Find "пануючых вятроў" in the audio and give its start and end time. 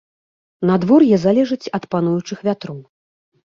1.93-2.83